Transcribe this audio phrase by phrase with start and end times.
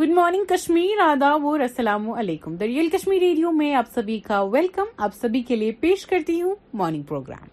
[0.00, 4.86] Good morning Kashmir ادا و رسلام علیکم دریال کشمیر ریڈیو میں آپ سبھی کا ویلکم
[5.04, 7.46] آپ سبھی کے لیے پیش کرتی ہوں مارننگ پروگرام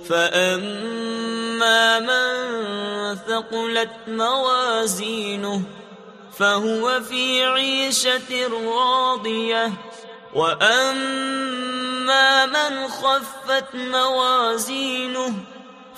[0.09, 2.33] فأما من
[3.27, 5.61] ثقلت موازينه
[6.38, 9.73] فهو في عيشة راضية
[10.35, 15.33] وأما من خفت موازينه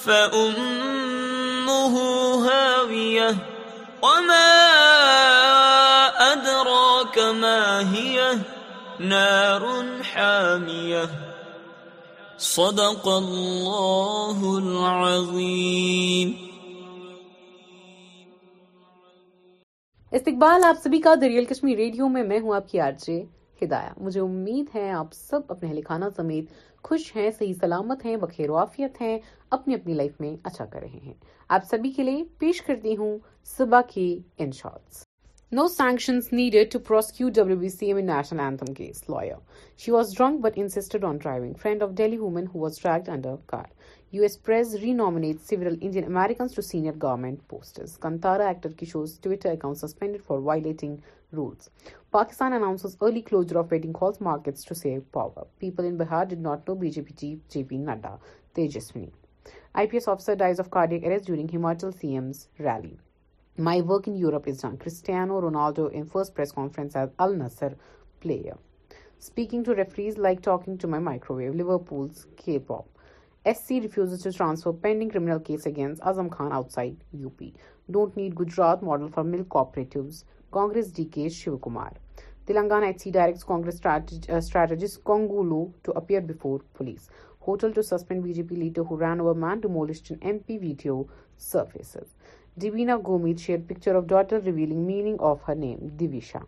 [0.06, 1.96] فأمه
[2.50, 3.30] هاوية
[4.04, 4.52] وما
[6.34, 8.38] أدراك ما هي
[9.00, 9.64] نار
[10.04, 11.04] حامية
[12.38, 16.34] صدق الله العظيم
[20.16, 23.16] استقبال آپ سبھی کا دریال کشمیر ریڈیو میں میں ہوں آپ کی آرچے
[23.62, 26.46] ہدایہ مجھے امید ہے آپ سب اپنے اہل خانہ سمیت
[26.90, 29.18] خوش ہیں صحیح سلامت ہیں بخیر وافیت ہیں
[29.58, 31.14] اپنی اپنی لائف میں اچھا کر رہے ہیں
[31.58, 32.62] آپ کے پیش
[33.00, 33.18] ہوں
[33.58, 34.18] صبح کی
[34.62, 35.04] Inshorts
[51.32, 51.70] rules.
[52.14, 55.46] Pakistan announces early closure of waiting calls markets to save power.
[55.60, 58.20] People in Bihar did not know BJP chief JP Nadda.
[58.56, 59.12] Tejaswini.
[59.82, 62.98] IPS officer dies of cardiac arrest during Himachal CM's rally.
[63.58, 64.78] My work in Europe is done.
[64.78, 67.76] Cristiano Ronaldo in first press conference as Al Nassr
[68.22, 68.58] player.
[69.20, 71.56] Speaking to referees like talking to my microwave.
[71.56, 72.86] Liverpool's K-pop.
[73.54, 76.96] SC refuses to transfer pending criminal case against Azam Khan outside
[77.26, 77.40] UP.
[77.92, 80.24] Don't need Gujarat model for milk cooperatives
[80.56, 81.94] Congress DK Shivakumar.
[82.48, 83.78] Telangana HC directs Congress
[84.48, 87.10] strategist Kongulu to appear before police.
[87.42, 91.08] Hotel to suspend BJP leader who ran over man demolished an MP video
[91.38, 92.08] surfaces.
[92.58, 96.44] Divina Gomit shared picture of daughter revealing meaning of her name, Divisha.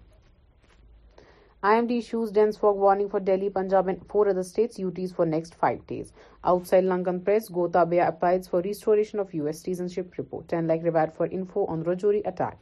[1.62, 5.56] IMD issues dense fog warning for Delhi, Punjab and 4 other states UTs for next
[5.56, 6.14] 5 days.
[6.44, 10.48] Outside Lankan press, Gotabaya applies for restoration of US citizenship report.
[10.48, 12.58] 10 lakh reward for info on Rajouri attack.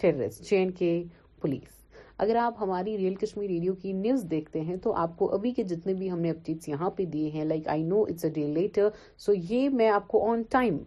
[0.00, 1.02] Terrorist J K
[1.40, 1.82] police
[2.24, 5.62] اگر آپ ہماری real Kashmir radio کی news دیکھتے ہیں تو آپ کو ابھی کے
[5.70, 8.24] جتنے بھی ہم نے اپڈیٹس یہاں پہ دیے ہیں like I know it's
[8.54, 8.88] later
[9.24, 10.16] so یہ میں آپ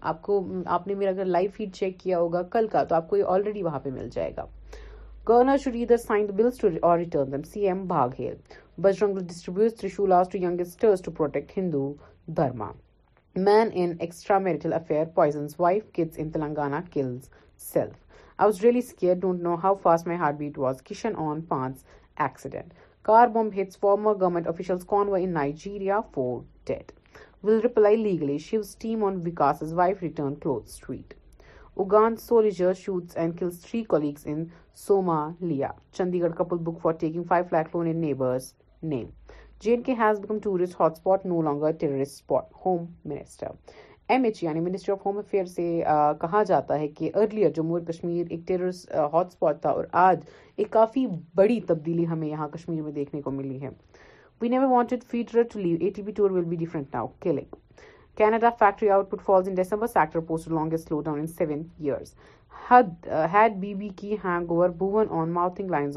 [0.10, 0.40] آپ کو
[0.88, 3.80] نے میرا اگر لائف فیڈ چیک کیا ہوگا کل کا تو آپ کو یہ وہاں
[3.84, 4.46] پہ مل جائے گا
[7.52, 8.12] سی ایم بھاگ
[8.82, 9.18] Bajrang
[15.14, 15.78] kills
[17.72, 18.07] self
[18.40, 20.80] I was really scared, don't know how fast my heartbeat was.
[20.80, 21.84] Kishan on Pants
[22.18, 22.72] accident.
[23.02, 26.94] Car bomb hits former government officials' convoy in Nigeria, 4 dead.
[27.42, 28.38] Will reply legally.
[28.38, 31.16] Shiv's team on Vikas's wife returned clothes tweet.
[31.76, 35.74] Ugandan soldier shoots and kills 3 colleagues in Somalia.
[35.92, 38.54] Chandigarh couple booked for taking 5 lakh loan in neighbor's
[38.84, 39.14] name.
[39.60, 42.50] JNK has become tourist hotspot, no longer terrorist spot.
[42.52, 43.50] Home Minister.
[44.14, 45.82] M H یعنی ministry of home سے
[46.20, 50.20] کہا جاتا ہے کہ earlier Jammu Kashmir ایک terrorist hot spot تھا اور آج
[50.58, 53.70] ایک کافی بڑی تبدیلی ہمیں یہاں کشمیر میں دیکھنے کو ملی ہے
[64.26, 65.92] hang over Bowen on mounting line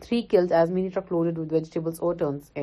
[0.00, 1.78] three kilo veg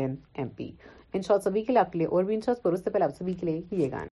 [0.02, 0.72] M P
[1.16, 3.34] ان شاء اللہ سی کے اور کے لیے اوور پر اس سے پہلے آپ سبھی
[3.40, 4.15] کے لیے یہ گانا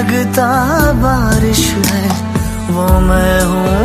[0.00, 0.52] لگتا
[1.02, 2.04] بارش ہے
[2.74, 3.79] وہ میں ہوں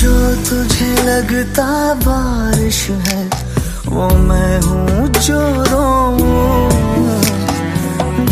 [0.00, 0.14] جو
[0.48, 1.68] تجھے لگتا
[2.04, 3.24] بارش ہے
[3.94, 5.40] وہ میں ہوں جو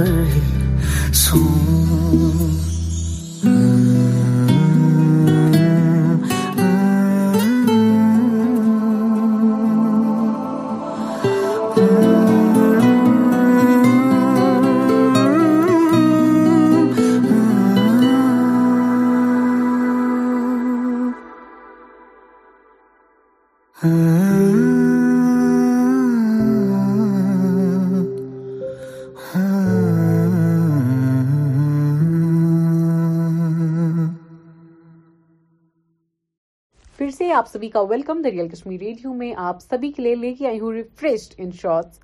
[37.39, 40.45] آپ سبھی کا welcome the real Kashmiri radio میں آپ سبھی کے لیے لے کے
[40.47, 41.99] آئی ہوں ریفریشڈ ان شارٹس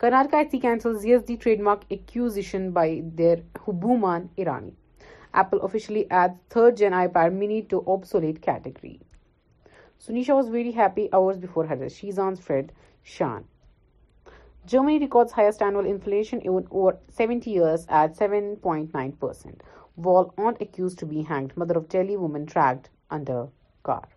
[0.00, 4.70] کرناٹکا ایسی cancel Zee S D trade mark acquisition by there حبومان Irani
[5.40, 5.58] Apple
[6.00, 8.92] add third gen iPad mini to obsolete category
[10.06, 11.06] سنیشا was very happy
[11.42, 11.82] before her
[12.26, 12.70] on Fred
[13.16, 13.42] شان
[14.72, 15.94] جرمنی ریکارڈ ہائیسٹن
[17.16, 17.58] سیونٹی
[20.04, 20.62] وال on
[21.08, 23.16] بی hang mother of tele woman track
[23.90, 24.16] car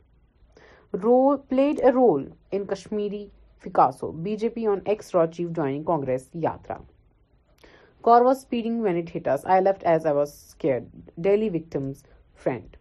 [0.92, 3.32] played a role in Kashmiri
[3.63, 6.82] Ficasso, BJP on ex-Raw chief joining Congress Yatra.
[8.04, 9.46] Car was speeding when it hit us.
[9.46, 10.88] I left as I was scared.
[11.22, 12.04] Delhi victim's
[12.36, 12.78] friend.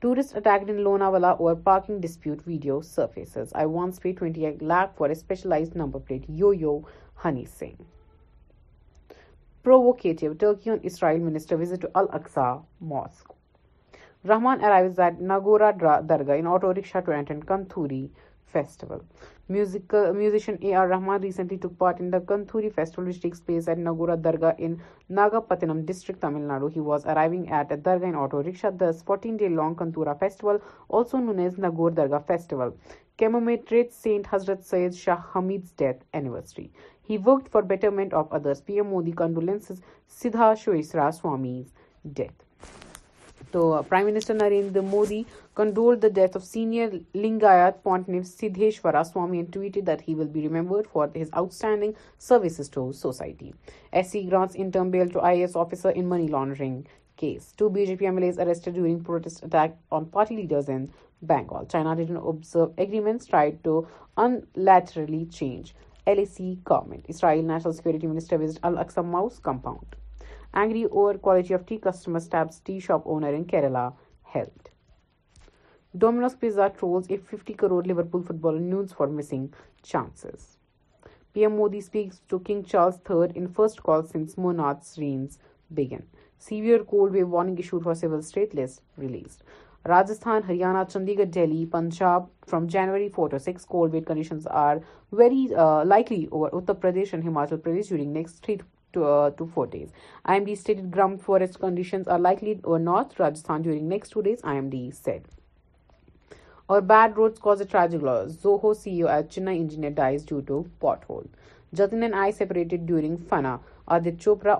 [0.00, 3.52] Tourist attacked in Lonavala over parking dispute video surfaces.
[3.54, 6.24] I once paid 28 lakh for a specialized number plate.
[6.28, 7.78] Yo-Yo Honey Singh.
[9.62, 10.38] Provocative.
[10.38, 13.24] Turkey on Israel minister visit to Al-Aqsa Mosque.
[14.26, 18.10] Rahman arrives at Nagora Dargah in auto rickshaw to attend Kanthuri
[18.46, 19.04] festival.
[19.48, 20.88] Musician A.R.
[20.88, 24.82] Rahman recently took part in the Kanthuri festival, which takes place at Nagora Dargah in
[25.08, 26.72] Nagapattinam district, Tamil Nadu.
[26.72, 28.72] He was arriving at a Dargah in auto rickshaw.
[28.72, 32.76] The 14-day-long Kanthura festival, also known as Nagora Dargah festival,
[33.16, 36.72] commemorates Saint Hazrat Syed Shah Hamid's death anniversary.
[37.04, 38.60] He worked for betterment of others.
[38.60, 41.70] PM Modi condolences Siddha Shoishra Swami's
[42.12, 42.34] death.
[43.56, 45.12] تو prime prime minister Narendra مواد
[45.56, 50.86] condole the death of senior Lingayat پونٹنیو Siddheshwara Swami innate date he will be remembered
[50.92, 51.92] for these outstanding
[52.28, 53.50] services to society
[54.00, 56.70] S C grants money
[57.20, 58.30] case to B J P M L
[58.64, 60.84] during attack on party leaders in
[61.28, 63.86] Bengal China observe
[64.64, 65.72] literally change
[66.36, 66.54] C
[67.08, 69.94] Israel national security mouse compound
[70.56, 73.92] Angry over quality of tea, customer stabs tea shop owner in Kerala,
[74.22, 74.70] held.
[76.04, 80.56] Domino's Pizza trolls a 50 crore Liverpool footballer nudes for missing chances.
[81.34, 85.38] PM Modi speaks to King Charles III in first call since monarch's reigns
[85.74, 86.06] began.
[86.38, 89.42] Severe cold wave warning issued for civil state list released.
[89.84, 93.64] Rajasthan, Haryana, Chandigarh, Delhi, Punjab from January 4 to 6.
[93.66, 94.80] Cold wave conditions are
[95.12, 98.64] very uh, likely over Uttar Pradesh and Himachal Pradesh during next 3 to
[98.96, 100.42] Rajasthan
[103.62, 104.16] during next
[106.86, 109.38] bad road zoo who save eight
[109.96, 110.62] dies due to
[111.10, 111.24] pothole
[111.82, 113.56] during فنا
[113.98, 114.54] آدت Chopra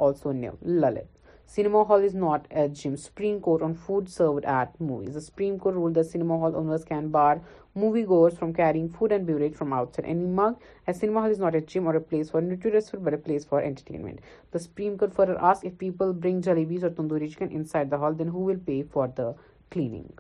[1.49, 2.97] Cinema hall is not a gym.
[2.97, 5.15] Supreme Court on food served at movies.
[5.15, 7.41] The Supreme Court ruled that cinema hall owners can bar
[7.77, 10.61] moviegoers from carrying food and beverage from outside any mug.
[10.89, 13.19] A cinema hall is not a gym or a place for nutritious food, but a
[13.19, 14.21] place for entertainment.
[14.51, 18.13] The Supreme Court further asked, if people bring jalebis or tandoori chicken inside the hall,
[18.13, 19.35] then who will pay for the
[19.71, 20.13] cleaning?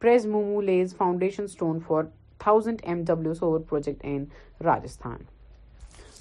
[0.00, 2.04] Prez Mumu lays foundation stone for
[2.42, 4.30] 1000 MW solar project in
[4.60, 5.26] Rajasthan.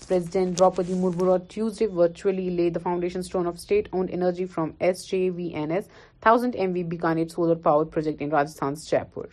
[0.08, 5.90] President Draupadi Murmu on Tuesday virtually laid the foundation stone of state-owned energy from SJVNS
[6.24, 9.28] 1000 MV Bikaner solar-powered project in Rajasthan's Jaipur,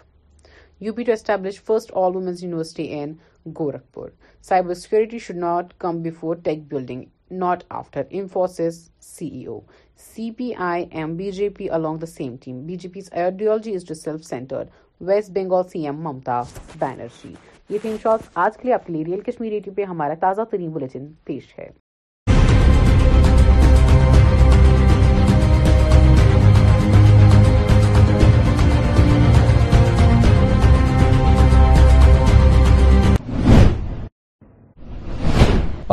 [0.85, 4.11] UP, to establish first all-women's university in Gorakhpur.
[4.43, 8.03] Cybersecurity should not come before tech building, not after.
[8.05, 9.63] Infosys CEO.
[9.97, 12.67] CPI and BJP along the same team.
[12.67, 14.71] BJP's ideology is too self-centered.
[14.99, 16.49] West Bengal CM Mamata
[16.81, 17.37] Banerjee.
[17.71, 21.13] یہ تین shots آج کے کے لیے لیے آپ Kashmir radio پہ ہمارا تازہ ترین
[21.25, 21.69] پیش ہے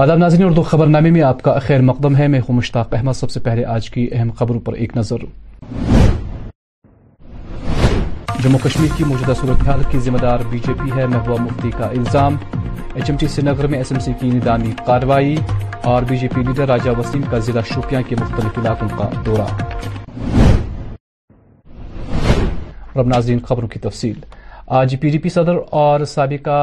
[0.01, 3.13] آداب ناظرین اردو خبر نامے میں آپ کا خیر مقدم ہے میں ہوں مشتاق احمد
[3.21, 5.25] سب سے پہلے آج کی اہم خبروں پر ایک نظر
[8.43, 11.86] جموں کشمیر کی موجودہ صورتحال کی ذمہ دار بی جے پی ہے محبوبہ مفتی کا
[11.98, 12.36] الزام
[12.93, 15.36] H M T Srinagar میں ایس ایم سی کی ندامی کارروائی
[15.91, 19.45] اور B J P leader Raja Waseem کا ضلع شوپیاں کے مختلف علاقوں کا دورہ
[24.79, 25.55] آج پی ڈی پی صدر
[25.86, 26.60] اور سابقہ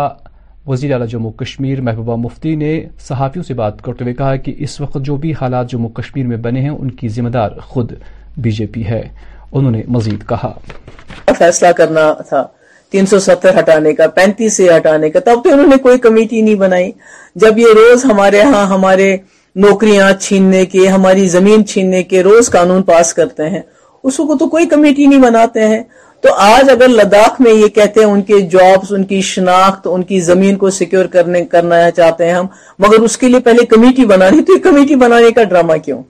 [0.66, 2.74] وزیر اعلی جموں کشمیر محبوبہ مفتی نے
[3.08, 6.36] صحافیوں سے بات کرتے ہوئے کہا کہ اس وقت جو بھی حالات جموں کشمیر میں
[6.48, 7.92] بنے ہیں ان کی ذمہ دار خود
[8.42, 9.02] بی جے پی ہے
[9.56, 10.52] انہوں نے مزید کہا
[11.38, 12.46] فیصلہ کرنا تھا
[12.92, 16.40] تین سو ستر ہٹانے کا پینتیس سے ہٹانے کا تب تو انہوں نے کوئی کمیٹی
[16.40, 16.90] نہیں بنائی
[17.42, 19.16] جب یہ روز ہمارے ہاں ہمارے
[19.64, 23.60] نوکریاں چھیننے کے ہماری زمین چھیننے کے روز قانون پاس کرتے ہیں
[24.08, 25.82] اس کو تو کوئی کمیٹی نہیں بناتے ہیں
[26.22, 30.02] تو آج اگر لداخ میں یہ کہتے ہیں ان کے جابز ان کی شناخت ان
[30.04, 31.04] کی زمین کو سیکیور
[31.50, 32.46] کرنا چاہتے ہیں ہم
[32.84, 36.02] مگر اس کے لیے پہلے کمیٹی بنانی تو یہ کمیٹی بنانے کا ڈرامہ کیوں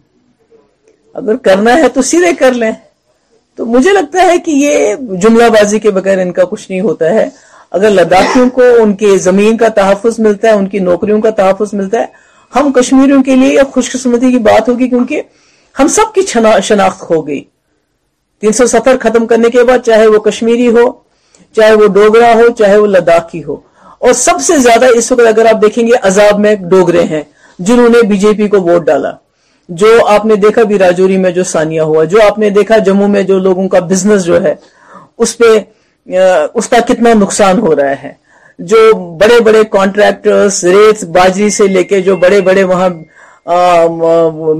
[1.23, 2.73] اگر کرنا ہے تو سیدھے کر لیں
[3.59, 7.09] تو مجھے لگتا ہے کہ یہ جملہ بازی کے بغیر ان کا کچھ نہیں ہوتا
[7.15, 7.25] ہے
[7.79, 11.73] اگر لداخیوں کو ان کے زمین کا تحفظ ملتا ہے ان کی نوکریوں کا تحفظ
[11.79, 12.07] ملتا ہے
[12.59, 15.23] ہم کشمیریوں کے لیے خوش قسمتی کی بات ہوگی کیونکہ
[15.79, 16.23] ہم سب کی
[16.69, 17.43] شناخت ہو گئی
[18.41, 20.87] تین سو ستر ختم کرنے کے بعد چاہے وہ کشمیری ہو
[21.57, 23.57] چاہے وہ ڈوگرا ہو چاہے وہ لداخی ہو
[24.07, 27.23] اور سب سے زیادہ اس وقت اگر آپ دیکھیں گے عذاب میں ڈوگرے ہیں
[27.69, 29.13] جنہوں نے بی جے پی کو ووٹ ڈالا
[29.81, 33.09] جو آپ نے دیکھا بھی راجوری میں جو سانیہ ہوا جو آپ نے دیکھا جموں
[33.09, 34.55] میں جو لوگوں کا بزنس جو ہے
[35.27, 35.59] اس پہ
[36.59, 38.13] اس کا کتنا نقصان ہو رہا ہے
[38.71, 38.79] جو
[39.21, 42.89] بڑے بڑے کانٹریکٹرز ریت باجری سے لے کے جو بڑے بڑے وہاں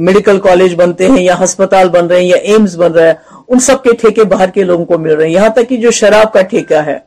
[0.09, 3.15] میڈیکل کالج بنتے ہیں یا ہسپتال بن رہے ہیں یا ایمز بن رہے ہیں
[3.49, 5.91] ان سب کے ٹھیکے باہر کے لوگوں کو مل رہے ہیں یہاں تک کہ جو
[6.01, 6.99] شراب کا ٹھیکہ ہے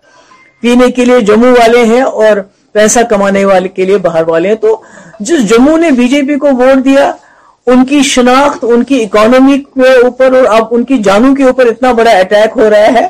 [0.61, 2.41] پینے کے لیے جموں والے ہیں اور
[2.73, 4.79] پیسہ کمانے والے کے لیے باہر والے ہیں تو
[5.27, 7.11] جس جموں نے بی جے پی کو ووٹ دیا
[7.69, 11.65] ان کی شناخت ان کی اکانومی کے اوپر اور اب ان کی جانوں کے اوپر
[11.69, 13.05] اتنا بڑا اٹیک ہو رہا ہے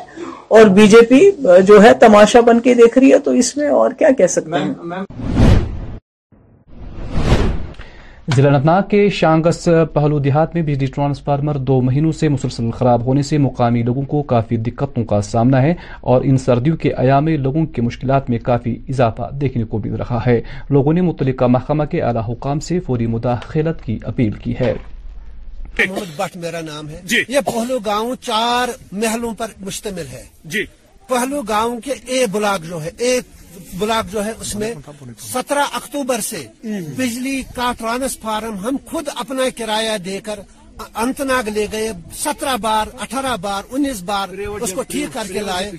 [0.58, 1.20] اور بی جے پی
[1.66, 4.58] جو ہے تماشا بن کے دیکھ رہی ہے تو اس میں اور کیا کہہ سکتے
[4.64, 5.30] ہیں
[8.40, 13.22] ضلع انتناگ کے شانگس پہلو دیہات میں بجلی ٹرانسفارمر دو مہینوں سے مسلسل خراب ہونے
[13.30, 15.74] سے مقامی لوگوں کو کافی دقتوں کا سامنا ہے
[16.12, 19.94] اور ان سردیوں کے عیا میں لوگوں کی مشکلات میں کافی اضافہ دیکھنے کو مل
[20.02, 24.54] رہا ہے لوگوں نے متعلقہ محکمہ کے اعلی حکام سے فوری مداخلت کی اپیل کی
[24.60, 24.72] ہے
[25.78, 28.68] محمد بٹ میرا نام ہے ہے جی۔ ہے یہ پہلو پہلو گاؤں گاؤں چار
[29.04, 30.06] محلوں پر مشتمل
[30.52, 30.64] جی۔
[31.84, 33.40] کے اے بلاک جو ایک
[33.78, 34.72] بلاک جو ہے اس میں
[35.32, 36.46] سترہ اکتوبر سے
[36.96, 40.40] بجلی کا ٹرانسفارم ہم خود اپنا کرایہ دے کر
[41.02, 41.90] انتناگ لے گئے
[42.22, 44.28] سترہ بار اٹھارہ بار انیس بار
[44.60, 45.70] اس کو ٹھیک کر کے لائے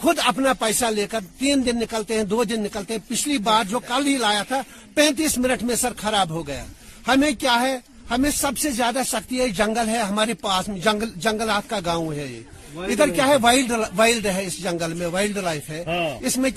[0.00, 3.64] خود اپنا پیسہ لے کر تین دن نکلتے ہیں دو دن نکلتے ہیں پچھلی بار
[3.70, 4.60] جو کل ہی لایا تھا
[4.94, 6.64] پینتیس منٹ میں سر خراب ہو گیا
[7.08, 7.76] ہمیں کیا ہے
[8.10, 12.40] ہمیں سب سے زیادہ سکتی ہے جنگل ہے ہمارے پاس جنگلات کا گاؤں ہے یہ
[12.76, 16.50] ادھر کیا ہے وائلڈ وائلڈ ہے اس جنگل میں وائلڈ لائف ہے ہاں۔ اس میں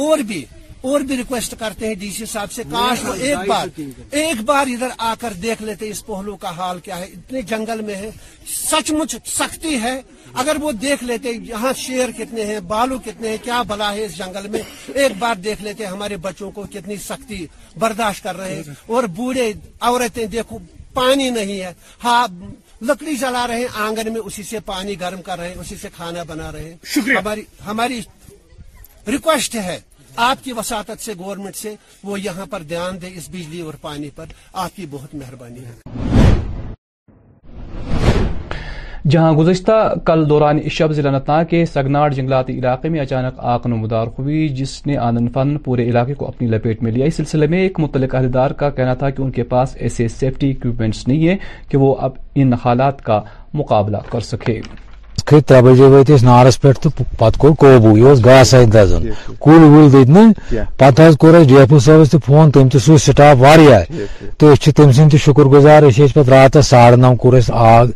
[0.00, 0.44] اور بھی
[0.88, 3.66] اور بھی ریکویسٹ کرتے ہیں ڈی سی صاحب سے کاش وہ ایک بار
[4.22, 7.80] ایک بار ادھر آ کر دیکھ لیتے اس پہلو کا حال کیا ہے اتنے جنگل
[7.86, 8.10] میں ہے
[8.54, 10.00] سچ مچ سختی ہے
[10.42, 14.16] اگر وہ دیکھ لیتے یہاں شیر کتنے ہیں بالو کتنے ہیں کیا بلا ہے اس
[14.18, 14.60] جنگل میں
[15.02, 17.46] ایک بار دیکھ لیتے ہمارے بچوں کو کتنی سختی
[17.84, 19.50] برداشت کر رہے ہیں اور بوڑھے
[19.80, 20.58] عورتیں دیکھو
[20.94, 21.72] پانی نہیں ہے
[22.04, 22.26] ہاں
[22.90, 25.88] لکڑی جلا رہے ہیں آنگن میں اسی سے پانی گرم کر رہے ہیں اسی سے
[25.96, 28.00] کھانا بنا رہے ہیں ہماری
[29.14, 29.78] ریکویسٹ ہے
[30.28, 31.74] آپ کی وساطت سے گورنمنٹ سے
[32.08, 34.32] وہ یہاں پر دھیان دے اس بجلی اور پانی پر
[34.64, 36.10] آپ کی بہت مہربانی ہے
[39.10, 39.72] جہاں گزشتہ
[40.06, 40.58] کل دوران
[40.96, 45.26] ضلع انت ناگ کے سگناڑ جنگلاتی علاقے میں اچانک آگ نمودار ہوئی جس نے آنن
[45.34, 48.70] فن پورے علاقے کو اپنی لپیٹ میں لیا اس سلسلے میں ایک متعلق عہدیدار کا
[48.76, 51.36] کہنا تھا کہ ان کے پاس ایسے سیفٹی اکوپمنٹس نہیں ہے
[51.70, 53.20] کہ وہ اب ان حالات کا
[53.62, 54.60] مقابلہ کر سکے
[55.46, 56.68] تر بجے نارس پہ
[57.38, 58.50] کور قوبو یہ گاس
[59.40, 63.44] کل ول دزنہ کور ڈی ایف او فون تم سو سٹاف
[64.38, 65.90] تو تم سی شکر گزار
[66.62, 67.86] ساڑھے نو کور آگ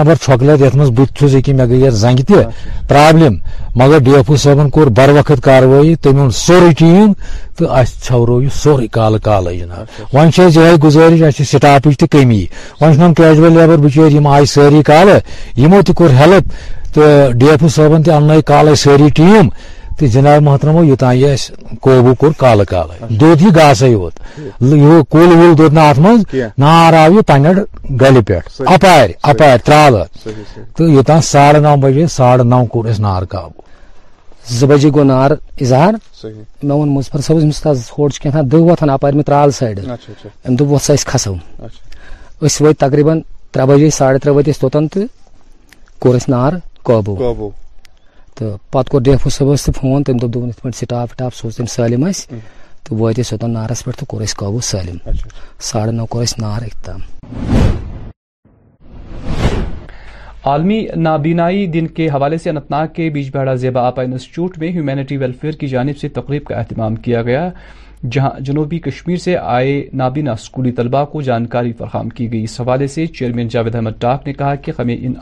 [0.76, 2.42] منٛز بہٕ تہِ چھُس يہ مےٚ گٔے يہ زنگ تہ
[2.88, 3.36] پاوم
[3.82, 7.12] مگر ڈی ایف او صن کوٚر بر وقت كاروائى تم او سر ٹين
[7.56, 11.86] تو ايس ورورو سورى كال كال جنب و اسے گزارش اچھے سٹاپ
[13.16, 15.20] کیجول لیبر بِچٲرۍ یِم يم سٲری کالہٕ
[15.58, 16.46] یِمو تہِ کوٚر ہيلپ
[16.94, 17.02] تو
[17.38, 19.48] ڈی ایف او صاحب تی ان کال سری ٹیم
[19.98, 21.50] تو جناب محترم یوتان یہ اِس
[21.84, 24.14] قوبو کور کال کال اچھا۔ دود یہ گاسے یوت
[24.60, 26.18] یہ کل ول دود نا ات من
[26.64, 27.46] نار آو یہ تنڈ
[28.00, 28.38] گلی پہ
[28.74, 29.94] اپار اپار ترال
[30.76, 33.60] تو یوتان ساڑھے نو بجے ساڑھے نو کور اِس نار قابو
[34.58, 35.30] زب بجے گو نار
[35.62, 35.92] اظہار
[36.66, 37.66] میں وون مظفر صاحب امس
[37.98, 39.80] ہوٹ کی دہ وتان اپار میں ترال سائڈ
[40.46, 41.32] ام دب وسا اِس کھسو
[41.64, 41.80] اچھا۔
[42.46, 43.20] اِس وی تقریباً
[43.52, 45.00] تر بجے ساڑھے تر وتی اِس توتن تو
[46.02, 46.52] کور اِس نار
[46.88, 47.50] قابو قابو
[48.36, 51.70] تو پتہ کور ڈیفو صبح فون تم دوٚپ دوٚپُن یِتھ پٲٹھۍ سِٹاف وِٹاف سوٗز تٔمۍ
[51.74, 52.20] سٲلِم اَسہِ
[52.84, 54.98] تہٕ وٲتۍ أسۍ اوٚتن نارس پٮ۪ٹھ تہٕ کوٚر اَسہِ قابوٗ سٲلِم
[55.68, 57.00] ساڑٕ نو کوٚر اَسہِ نار أکۍ تام
[60.50, 64.70] عالمی نابینائی دن کے حوالے سے اننت ناگ کے بیج بہڑا زیبا آپا انسٹیٹیوٹ میں
[64.76, 67.48] ہیومینٹی ویلفیئر کی جانب سے تقریب کا اہتمام کیا گیا
[68.12, 72.86] جہاں جنوبی کشمیر سے آئے نابینا اسکولی طلبہ کو جانکاری فراہم کی گئی اس حوالے
[72.94, 75.14] سے چیئرمین جاوید احمد ٹاک نے کہا کہ ہمیں ان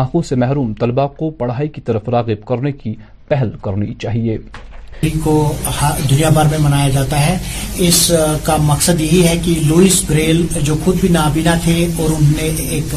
[0.00, 2.94] آنکھوں سے محروم طلبہ کو پڑھائی کی طرف راغب کرنے کی
[3.28, 4.38] پہل کرنی چاہیے
[5.22, 5.32] کو
[6.10, 7.36] دنیا بھر میں منایا جاتا ہے
[7.86, 8.00] اس
[8.44, 12.48] کا مقصد یہی ہے کہ لوئس بریل جو خود بھی نابینا تھے اور انہوں نے
[12.76, 12.94] ایک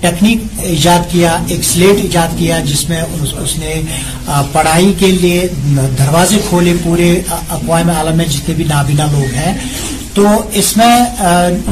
[0.00, 3.00] ٹیکنیک ایجاد کیا ایک سلیٹ ایجاد کیا جس میں
[3.44, 3.80] اس نے
[4.52, 5.46] پڑھائی کے لیے
[5.98, 9.54] دروازے کھولے پورے اقوام عالم میں جتنے بھی نابینا لوگ ہیں
[10.14, 10.26] تو
[10.58, 10.94] اس میں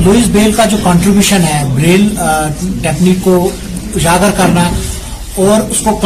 [0.04, 2.08] لوئس بریل کا جو کنٹریبیوشن ہے بریل
[2.82, 3.38] ٹیکنیک کو
[3.96, 4.62] اجاگر کرنا
[5.44, 6.00] اور اس کو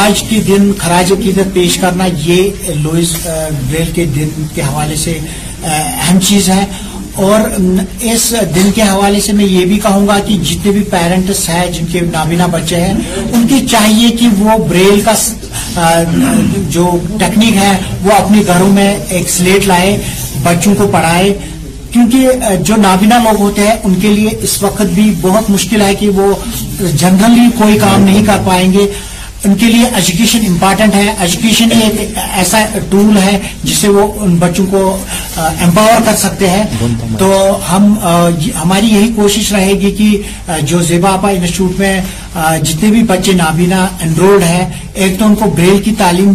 [0.00, 5.18] آج کے دن خراج عقیدت پیش کرنا یہ لوئس بریل کے دن کے حوالے سے
[5.72, 6.64] اہم چیز ہے
[7.26, 7.40] اور
[8.14, 11.66] اس دن کے حوالے سے میں یہ بھی کہوں گا کہ جتنے بھی پیرنٹس ہیں
[11.74, 12.92] جن کے نابینا بچے ہیں
[13.32, 15.12] ان کی چاہیے کہ وہ بریل کا
[16.76, 16.86] جو
[17.18, 17.72] ٹیکنیک ہے
[18.04, 19.96] وہ اپنے گھروں میں ایک سلیٹ لائے
[20.42, 21.32] بچوں کو پڑھائے
[21.96, 25.94] کیونکہ جو نابینا لوگ ہوتے ہیں ان کے لیے اس وقت بھی بہت مشکل ہے
[26.00, 26.32] کہ وہ
[27.02, 28.84] جنرلی کوئی کام نہیں کر پائیں گے
[29.46, 32.58] ان کے لیے ایجوکیشن امپارٹنٹ ہے ایجوکیشن ایک ایسا
[32.90, 34.80] ٹول ہے جسے وہ ان بچوں کو
[35.66, 36.64] امپاور کر سکتے ہیں
[37.18, 37.28] تو
[37.70, 37.92] ہم
[38.62, 43.84] ہماری یہی کوشش رہے گی کہ جو زیبا آپا انسٹیٹیوٹ میں جتنے بھی بچے نابینا
[44.06, 44.64] انرولڈ ہیں
[45.04, 46.32] ایک تو ان کو بریل کی تعلیم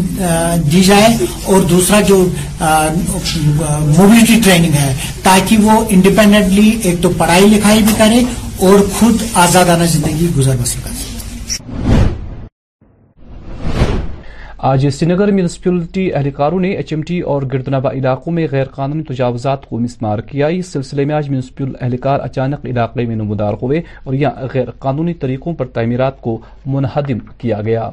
[0.72, 1.08] دی جائے
[1.44, 2.18] اور دوسرا جو
[2.62, 4.94] موبلٹی ٹریننگ ہے
[5.30, 8.24] تاکہ وہ انڈیپینڈنٹلی ایک تو پڑھائی لکھائی بھی کرے
[8.68, 11.10] اور خود آزادانہ زندگی گزر کر کرے
[14.70, 19.04] آج سری نگر میونسپلٹی اہلکاروں نے ایچ ایم ٹی اور گردنابا علاقوں میں غیر قانونی
[19.04, 23.82] تجاوزات کو مسمار کیا اس سلسلے میں آج میونسپل اہلکار اچانک علاقے میں نمودار ہوئے
[24.04, 27.90] اور یہاں غیر قانونی طریقوں پر تعمیرات کو منہدم کیا گیا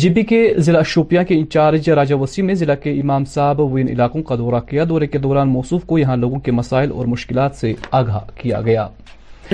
[0.00, 0.36] جی پی کے
[0.66, 4.36] ضلع شوپیاں کے انچارج راجہ وسیم نے ضلع کے امام صاحب و ان علاقوں کا
[4.38, 8.20] دورہ کیا دورے کے دوران موصوف کو یہاں لوگوں کے مسائل اور مشکلات سے آگاہ
[8.40, 8.86] کیا گیا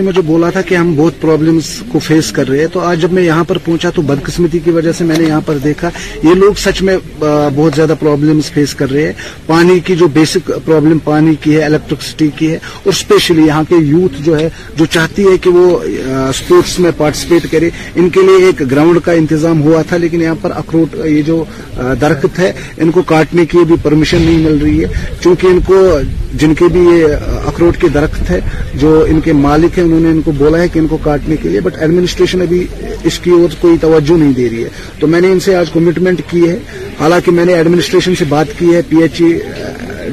[0.03, 3.13] مجھے بولا تھا کہ ہم بہت پرابلمس کو فیس کر رہے ہیں تو آج جب
[3.13, 5.91] میں یہاں پر پہنچا تو بدقسمتی کی وجہ سے میں نے یہاں پر دیکھا
[6.23, 9.13] یہ لوگ سچ میں بہت زیادہ پرابلمس فیس کر رہے ہیں
[9.47, 13.77] پانی کی جو بیسک پرابلم پانی کی ہے الیکٹرکسٹی کی ہے اور اسپیشلی یہاں کے
[13.83, 15.79] یوتھ جو ہے جو چاہتی ہے کہ وہ
[16.29, 20.35] اسپورٹس میں پارٹیسپیٹ کرے ان کے لیے ایک گراؤنڈ کا انتظام ہوا تھا لیکن یہاں
[20.43, 21.43] پر اخروٹ یہ جو
[22.01, 24.89] درخت ہے ان کو کاٹنے کی بھی پرمیشن نہیں مل رہی ہے
[25.23, 25.83] چونکہ ان کو
[26.41, 27.15] جن کے بھی یہ
[27.47, 28.41] اخروٹ کے درخت ہے
[28.81, 31.37] جو ان کے مالک ہیں انہوں نے ان کو بولا ہے کہ ان کو کاٹنے
[31.43, 32.65] کے لیے بٹ ایڈمنسٹریشن ابھی
[33.11, 34.69] اس کی اور کوئی توجہ نہیں دے رہی ہے
[35.01, 36.57] تو میں نے ان سے آج کمٹمنٹ کی ہے
[37.01, 39.33] حالانکہ میں نے ایڈمنسٹریشن سے بات کی ہے پی ایچ ای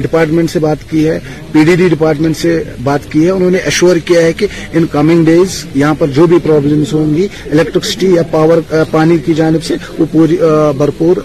[0.02, 1.18] ڈپارٹمنٹ سے بات کی ہے
[1.52, 2.52] پی ڈی ڈی ڈپارٹمنٹ سے
[2.84, 6.26] بات کی ہے انہوں نے ایشور کیا ہے کہ ان کمنگ ڈیز یہاں پر جو
[6.32, 8.60] بھی پرابلمس ہوں گی الیکٹرکسٹی یا پاور
[8.90, 10.36] پانی کی جانب سے وہ پوری
[10.78, 11.16] بھرپور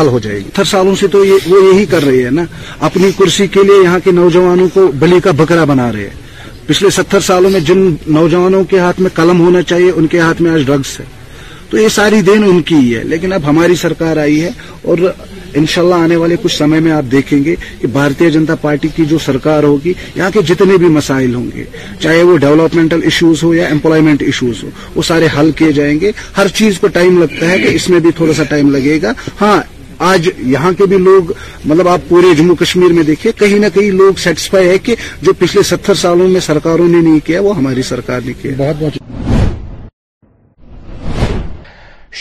[0.00, 2.44] حل ہو جائے گی تھر سالوں سے تو وہ یہی کر رہی ہے نا
[2.90, 6.20] اپنی کرسی کے لیے یہاں کے نوجوانوں کو بلی کا بکرا بنا رہے ہیں
[6.66, 10.42] پچھلے ستر سالوں میں جن نوجوانوں کے ہاتھ میں قلم ہونا چاہیے ان کے ہاتھ
[10.42, 11.04] میں آج ڈرگس ہے
[11.70, 14.50] تو یہ ساری دین ان کی ہے لیکن اب ہماری سرکار آئی ہے
[14.92, 14.98] اور
[15.60, 19.18] انشاءاللہ آنے والے کچھ سمے میں آپ دیکھیں گے کہ بھارتی جنتا پارٹی کی جو
[19.24, 21.64] سرکار ہوگی یہاں کے جتنے بھی مسائل ہوں گے
[22.00, 26.12] چاہے وہ ڈیولپمنٹل ایشوز ہو یا امپلائمنٹ ایشوز ہو وہ سارے حل کیے جائیں گے
[26.36, 29.12] ہر چیز کو ٹائم لگتا ہے کہ اس میں بھی تھوڑا سا ٹائم لگے گا
[29.40, 29.60] ہاں
[30.10, 31.30] آج یہاں کے بھی لوگ
[31.68, 34.94] مطلب آپ پورے جموں کشمیر میں دیکھیں کہیں نہ کہیں لوگ سیٹسفائی ہے کہ
[35.26, 38.82] جو پچھلے ستر سالوں میں سرکاروں نے نہیں کیا وہ ہماری سرکار نے کیا بہت
[38.82, 39.30] بہت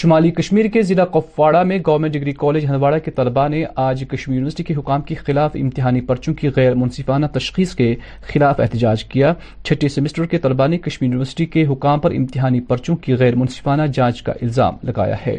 [0.02, 4.36] شمالی کشمیر کے ضلع کپواڑہ میں گورنمنٹ ڈگری کالج ہندواڑہ کے طلباء نے آج کشمیر
[4.36, 7.94] یونیورسٹی کے حکام کے خلاف امتحانی پرچوں کی غیر منصفانہ تشخیص کے
[8.34, 9.34] خلاف احتجاج کیا
[9.68, 13.88] چھٹی سیمسٹر کے طلباء نے کشمیر یونیورسٹی کے حکام پر امتحانی پرچوں کی غیر منصفانہ
[14.00, 15.38] جانچ کا الزام لگایا ہے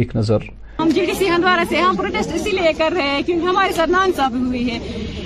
[0.00, 0.48] ایک نظر
[0.80, 3.72] ہم جی ڈی سی ہندوارا سے ہم پروٹیسٹ اسی لیے کر رہے ہیں کیونکہ ہمارے
[3.76, 4.78] ساتھ نانگ سا ہوئی ہے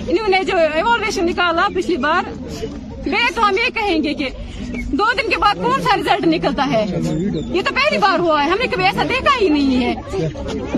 [0.07, 2.33] انہوں نے جو ایوالویشن نکالا پچھلی بار
[3.35, 4.29] تو ہم یہ کہیں گے کہ
[4.99, 6.85] دو دن کے بعد کون سا ریزلٹ نکلتا ہے
[7.55, 9.95] یہ تو پہلی بار ہوا ہے ہم نے کبھی ایسا دیکھا ہی نہیں ہے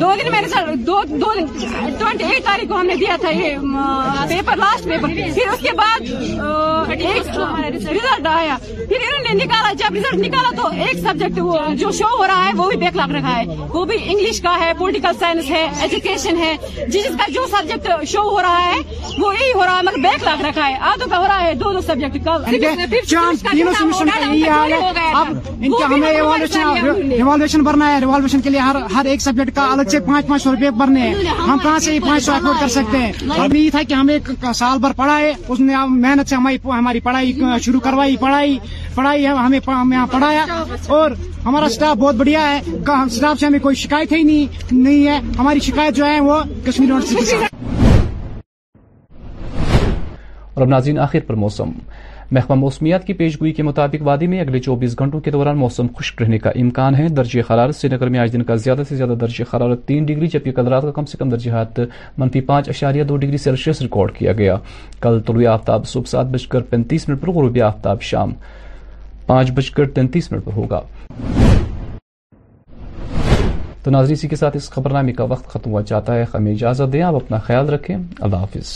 [0.00, 3.56] دو دن میں نے ٹوینٹی ایٹ تاریخ کو ہم نے دیا تھا یہ
[4.28, 6.00] پیپر لاسٹ پیپر پھر اس کے بعد
[7.74, 11.40] رزلٹ آیا پھر انہوں نے نکالا جب رزلٹ نکالا تو ایک سبجیکٹ
[11.80, 14.56] جو شو ہو رہا ہے وہ بھی بیک لاکھ رکھا ہے وہ بھی انگلش کا
[14.60, 16.54] ہے پولیٹیکل سائنس ہے ایجوکیشن ہے
[16.96, 18.78] جس کا جو سبجیکٹ شو ہو رہا ہے
[19.18, 21.54] وہ یہی ہو رہا ہے مگر بیک لاکھ رکھا ہے آدھوں کا ہو رہا ہے
[21.64, 22.15] دو دو سبجیکٹ
[27.10, 28.60] ریوالویشن بھرنا ہے ریوالویشن کے لیے
[28.94, 31.98] ہر ایک سبجیکٹ کا الگ سے پانچ پانچ سو روپئے بھرنے ہیں ہم کہاں سے
[32.06, 34.18] پانچ سو افورڈ کر سکتے ہیں ہم یہ تھا کہ ہمیں
[34.54, 37.32] سال بھر پڑھا ہے اس نے محنت سے ہماری پڑھائی
[37.64, 38.58] شروع کروائی پڑھائی
[38.94, 39.58] پڑھائی ہمیں
[39.96, 40.44] یہاں پڑھایا
[40.98, 41.10] اور
[41.44, 42.60] ہمارا اسٹاف بہت بڑھیا ہے
[43.06, 47.36] اسٹاف سے ہمیں کوئی شکایت ہی نہیں ہے ہماری شکایت جو ہے وہ کشمیر یونیورسٹی
[50.56, 51.70] اور اب ناظرین آخر پر موسم
[52.32, 56.22] محکمہ موسمیات کی پیشگوئی کے مطابق وادی میں اگلے چوبیس گھنٹوں کے دوران موسم خشک
[56.22, 59.14] رہنے کا امکان ہے درجہ حرارت سری نگر میں آج دن کا زیادہ سے زیادہ
[59.20, 61.80] درجہ حرارت تین ڈگری جبکہ کل رات کا کم سے کم درجہات
[62.18, 64.56] منفی پانچ اشاریہ دو ڈگری سیلسیس ریکارڈ کیا گیا
[65.00, 68.32] کل طلوع آفتاب صبح سات بج کر پینتیس منٹ پر آفتاب شام
[69.26, 70.80] پانچ بج کر تینتیس منٹ پر ہوگا
[73.82, 77.02] تو اسی کے ساتھ خبر نامے کا وقت ختم ہوا جاتا ہے ہمیں اجازت دیں
[77.12, 78.74] آپ اپنا خیال رکھیں اللہ حافظ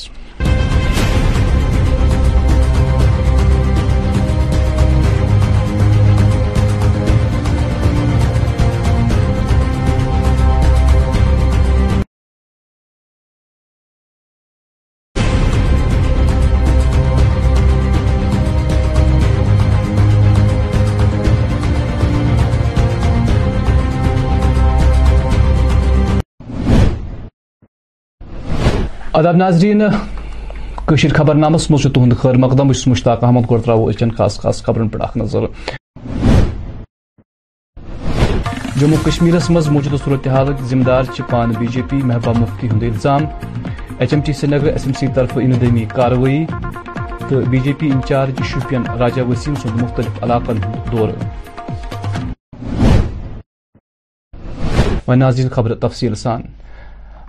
[29.15, 29.37] اداب
[30.89, 34.89] کشیر خبر نامس تہد خیر مقدم بس مشتاق احمد گو ترو اچن خاص خاص خبرن
[34.89, 35.45] پہ اخ نظر
[38.81, 43.25] جموں کشمیر مز موجودہ صورتحال ذمہ دار پان بی جے پی محبوبہ مفتی ہند الزام
[43.99, 46.45] H M T Srinagar S M C طرف اندمی کاروی
[47.29, 50.61] تو B J P incharge Shopian Raja سند مختلف علاقن
[50.93, 51.15] دور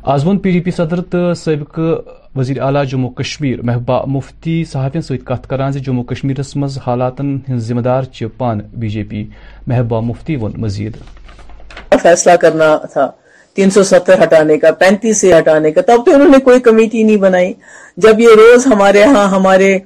[0.03, 0.99] آز ووٚن پی ڈی پی صدر
[1.35, 1.97] سٲبقہٕ
[2.35, 4.63] وزیر اعلی جموں کشمیر محبوبہ مفتی
[5.25, 9.23] کتھ کران زِ جموں کشمیر حالاتن حالات ذمہ دار چھِ پان بی جے پی
[9.67, 10.95] محبوبہ مفتی ووٚن مزید
[12.01, 13.07] فیصلہ کرنا تھا
[13.55, 17.03] تین سو ستر ہٹانے کا پینتیس سے ہٹانے کا تب تو انہوں نے کوئی کمیٹی
[17.03, 17.53] نہیں بنائی
[18.05, 19.77] جب یہ روز ہمارے یہاں ہمارے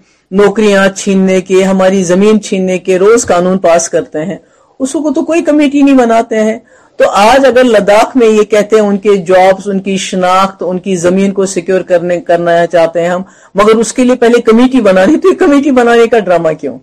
[0.43, 4.37] نوکریاں چھیننے کے ہماری زمین چھیننے کے روز قانون پاس کرتے ہیں
[4.79, 6.57] اس کو تو کوئی کمیٹی نہیں بناتے ہیں
[6.97, 10.77] تو آج اگر لداخ میں یہ کہتے ہیں ان کے جابز ان کی شناخت ان
[10.83, 13.21] کی زمین کو سیکیور کرنے کرنا چاہتے ہیں ہم
[13.61, 16.77] مگر اس کے لیے پہلے کمیٹی بنا رہی تو یہ کمیٹی بنانے کا ڈرامہ کیوں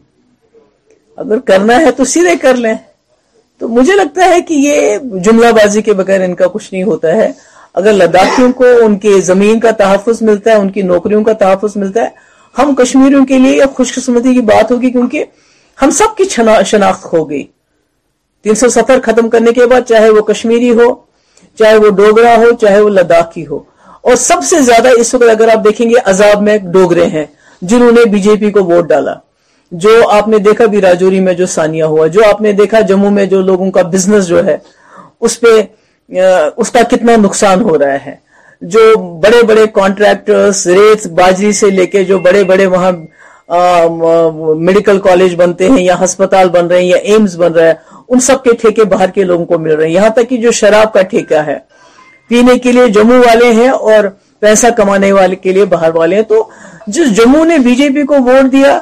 [1.25, 2.75] اگر کرنا ہے تو سیدھے کر لیں
[3.59, 7.15] تو مجھے لگتا ہے کہ یہ جملہ بازی کے بغیر ان کا کچھ نہیں ہوتا
[7.17, 7.31] ہے
[7.81, 11.77] اگر لداخیوں کو ان کے زمین کا تحفظ ملتا ہے ان کی نوکریوں کا تحفظ
[11.83, 12.09] ملتا ہے
[12.61, 15.25] ہم کشمیریوں کے لیے یہ خوش قسمتی کی بات ہوگی کیونکہ
[15.83, 16.25] ہم سب کی
[16.71, 17.43] شناخت ہو گئی
[18.45, 20.87] تین سو سفر ختم کرنے کے بعد چاہے وہ کشمیری ہو
[21.59, 23.59] چاہے وہ ڈوگرا ہو چاہے وہ لداخ کی ہو
[24.09, 27.25] اور سب سے زیادہ اس وقت اگر آپ دیکھیں گے عذاب میں ڈوگرے ہیں
[27.73, 29.15] جنہوں نے بی جے پی کو ووٹ ڈالا
[29.85, 33.11] جو آپ نے دیکھا بھی راجوری میں جو سانیہ ہوا جو آپ نے دیکھا جموں
[33.19, 34.57] میں جو لوگوں کا بزنس جو ہے
[35.29, 35.53] اس پہ
[36.63, 38.15] اس کا کتنا نقصان ہو رہا ہے
[38.75, 38.81] جو
[39.23, 42.93] بڑے بڑے کانٹریکٹرز ریت باجری سے لے کے جو بڑے بڑے وہاں
[44.67, 48.21] میڈیکل کالج بنتے ہیں یا ہسپتال بن رہے ہیں یا ایمز بن رہے ہیں ان
[48.21, 50.93] سب کے ٹھیکے باہر کے لوگوں کو مل رہے ہیں یہاں تک کہ جو شراب
[50.93, 51.57] کا ٹھیکہ ہے
[52.29, 54.05] پینے کے لیے جموں والے ہیں اور
[54.41, 56.43] پیسہ کمانے والے کے لیے باہر والے ہیں تو
[56.97, 58.79] جس جموں نے بی جے پی کو ووٹ دیا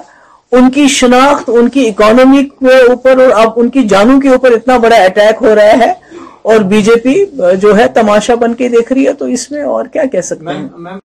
[0.58, 4.52] ان کی شناخت ان کی اکانومی کے اوپر اور اب ان کی جانوں کے اوپر
[4.56, 5.92] اتنا بڑا اٹیک ہو رہا ہے
[6.52, 7.14] اور بی جے پی
[7.66, 10.56] جو ہے تماشا بن کے دیکھ رہی ہے تو اس میں اور کیا کہہ سکتے
[10.56, 10.98] ہیں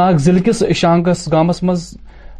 [0.00, 1.82] ناگ ضلع کس شانگس گامس مز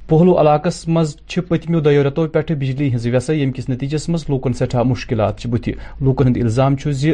[0.09, 1.15] پہلو علاقس مز
[1.49, 5.69] پتمو دیو رتو پہ بجلی ہز ویسے یم کس نتیجس مز لوکن سٹھا مشکلات بت
[6.05, 7.13] لوکن ہند الزام زی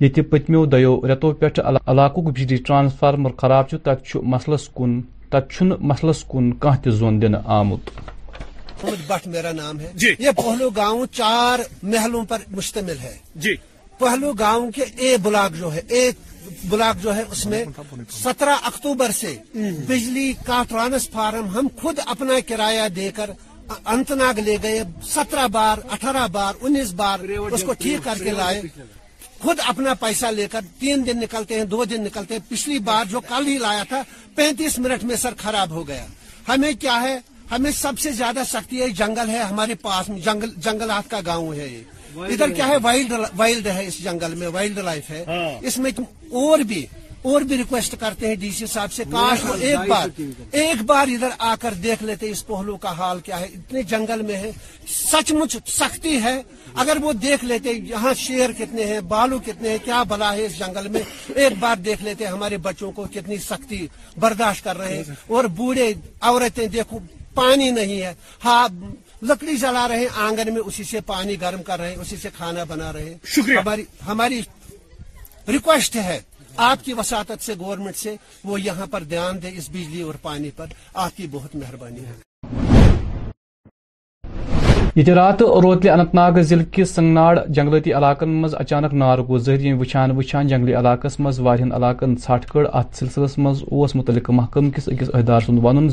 [0.00, 1.46] یہ پتمو دیو رتو پہ
[1.92, 7.90] علاقہ بجلی ٹرانسفارمر خراب تک مسلس کن تک مسلس کن کھانا تہ زون دن آمت
[9.08, 13.54] بٹ میرا نام ہے جی یہ پہلو گاؤں چار محلوں پر مشتمل ہے جی
[14.00, 16.10] پہلو گاؤں کے اے بلاک جو ہے اے
[16.70, 17.62] بلاک جو ہے اس میں
[18.22, 19.36] سترہ اکتوبر سے
[19.88, 23.30] بجلی کا ٹرانسفارم ہم خود اپنا کرایہ دے کر
[23.94, 27.18] انتناگ لے گئے سترہ بار اٹھارہ بار انیس بار
[27.52, 28.60] اس کو ٹھیک کر کے لائے
[29.40, 33.04] خود اپنا پیسہ لے کر تین دن نکلتے ہیں دو دن نکلتے ہیں پچھلی بار
[33.10, 34.02] جو کل ہی لایا تھا
[34.34, 36.06] پینتیس منٹ میں سر خراب ہو گیا
[36.48, 37.18] ہمیں کیا ہے
[37.50, 40.06] ہمیں سب سے زیادہ سختی ہے جنگل ہے ہمارے پاس
[40.64, 41.68] جنگلات کا گاؤں ہے
[42.14, 45.90] ادھر کیا ہے وائلڈ وائلڈ ہے اس جنگل میں وائلڈ لائف ہے ہاں۔ اس میں
[46.40, 46.84] اور بھی
[47.28, 50.20] اور بھی ریکویسٹ کرتے ہیں ڈی سی صاحب سے کاش وہ ایک بار
[50.60, 54.22] ایک بار ادھر آ کر دیکھ لیتے اس پہلو کا حال کیا ہے اتنے جنگل
[54.26, 54.50] میں ہے
[54.90, 56.36] سچ مچ سختی ہے
[56.84, 60.58] اگر وہ دیکھ لیتے یہاں شیر کتنے ہیں بالو کتنے ہیں کیا بلا ہے اس
[60.58, 61.00] جنگل میں
[61.40, 63.86] ایک بار دیکھ لیتے ہمارے بچوں کو کتنی سختی
[64.20, 65.92] برداشت کر رہے ہیں اور بوڑھے
[66.30, 66.98] عورتیں دیکھو
[67.34, 68.66] پانی نہیں ہے ہاں
[69.22, 72.28] لکڑی جلا رہے ہیں آنگن میں اسی سے پانی گرم کر رہے ہیں اسی سے
[72.36, 73.14] کھانا بنا رہے
[73.54, 74.40] ہیں ہماری
[75.48, 76.18] ریکویسٹ ہے
[76.70, 80.50] آپ کی وساطت سے گورنمنٹ سے وہ یہاں پر دھیان دے اس بجلی اور پانی
[80.56, 80.66] پر
[81.06, 82.14] آپ کی بہت مہربانی ہے
[84.98, 89.56] یتہ رات روتلہ اننت ناگ ضلع کس سنگناڑ جنگلتی علاقن مز اچانک نار گو ظہر
[89.56, 94.30] ظہری وچان وچان جنگلی علاقس مز واہن علاقن ژھٹ کڑ ات سلسلس مز اوس متعلق
[94.40, 95.88] محکم کس اکس عہدار سند ون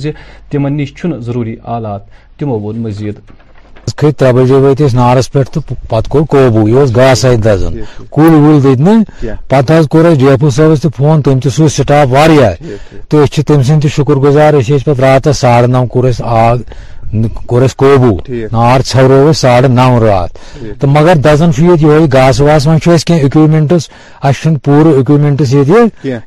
[0.52, 2.02] تمن نش چھ ضروری آلات
[2.39, 3.20] تمو ون مزید
[3.98, 7.76] کھت ترے بجے وت نارس پہ تو پتہ کور قوبو یہ گاس ات دزن
[8.15, 12.50] کل ول دت نا پتہ کور ڈی ایف او صاحب فون تم تہ سٹاف واریا
[13.10, 14.54] تو تم سند شکر گزار
[14.86, 16.10] پہ راتس ساڑھ نو کور
[16.48, 16.58] آگ
[17.47, 18.15] کوٚر اَسہِ قوبوٗ
[18.51, 20.34] نار ژھٮ۪ورو أسۍ ساڑٕ نو راتھ
[20.80, 23.84] تہٕ مگر دزان چھُ ییٚتہِ یِہوے گاسہٕ واسہٕ وۄنۍ چھُ اَسہِ کینٛہہ اِکوِپمینٹٕس
[24.23, 25.80] اَسہِ چھُنہٕ پوٗرٕ اِکوِپمینٹٕس ییٚتہِ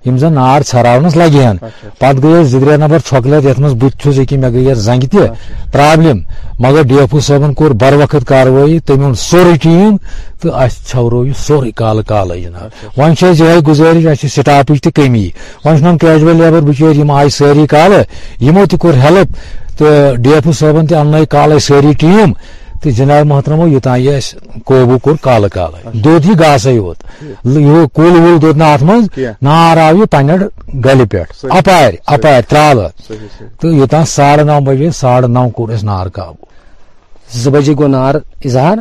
[0.06, 3.44] یِم زَن نار ژھراونَس لَگہِ ہن اچھا، اچھا۔ پَتہٕ گٔے أسۍ زٕ ترٛےٚ نَفر چھۄکلیتھ
[3.48, 5.34] یَتھ منٛز بہٕ تہِ چھُس أکیاہ مےٚ گٔے یَتھ زنٛگہِ تہِ اچھا،
[5.72, 6.18] پرابلِم
[6.64, 9.96] مگر ڈی ایف او صٲبَن کوٚر بر وقت کاروٲیی تٔمۍ اوٚن سورُے ٹیٖم
[10.40, 14.28] تہٕ اَسہِ ژھٮ۪ورو یہِ سورُے کالہٕ کالے جِناب وۄنۍ چھِ اَسہِ یِہوے گُزٲرِش اَسہِ چھِ
[14.38, 15.26] سٹافٕچ تہِ کٔمی
[15.64, 18.02] وۄنۍ چھُنہٕ وۄنۍ کیجوَل لیبر بِچٲرۍ یِم آیہِ سٲری کالہٕ
[18.40, 19.28] یِمو تہِ کوٚر ہیٚلٕپ
[19.78, 19.86] تو
[20.22, 22.32] ڈی ایف او صبن تن کال ساری ٹیم
[22.82, 24.34] تو جناب محترم یوتان یہ اس
[24.68, 26.98] قوبو کور کال کال اچھا۔ دود یہ گاس ہوت
[27.44, 29.00] یہ کول وول دود نا ات من
[29.48, 30.30] نار آو یہ پنڈ
[30.84, 31.26] گلی پیٹ
[31.58, 32.78] اپار اپار ترال
[33.60, 36.44] تو یوتان ساڑھے نو بجے ساڑھے نو کور اس نار قابو
[37.40, 38.14] زو بجے گو نار
[38.46, 38.76] اظہار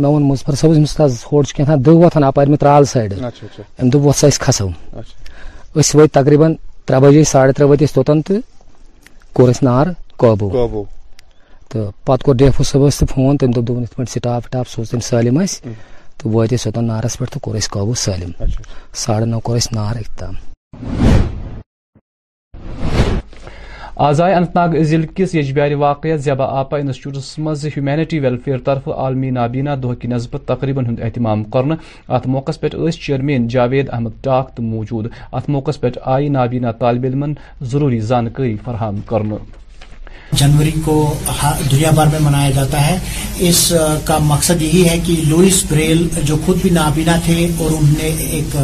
[0.00, 3.08] میں ون مظفر صاحب امس تھا ہوڑ کی تھا دہ وتھن اپار میں ترال سائڈ
[3.80, 4.68] ام دب وسا اس کھسو
[5.78, 6.54] اس وے تقریباً
[6.86, 8.34] ترے بجے ساڑھے ترے بجے توتن تو
[9.36, 9.86] کور اس نار
[11.70, 12.62] ڈیفو
[13.08, 13.36] فون
[16.92, 17.04] نار
[24.00, 28.88] آز آیہِ انت ناگ ضلع کس یجبیارِ واقعہ زیبا آپا انسٹوٹس منٛز ہیومینٹی ویلفیر طرف
[28.96, 32.68] عالمی نابینا دہ نسبت تقریباً اہتمام موقعس موقع پہ
[33.00, 37.24] چیئرمین جاوید احمد ٹاک تو موجود ات موقع پہ آیہِ نابینا طالب علم
[37.72, 39.38] ضروری زانکاری فراہم کرنہٕ
[40.36, 40.94] جنوری کو
[41.70, 42.96] دنیا بھر میں منایا جاتا ہے
[43.48, 43.72] اس
[44.04, 48.08] کا مقصد یہی ہے کہ لوئس بریل جو خود بھی نابینا تھے اور انہوں نے
[48.36, 48.56] ایک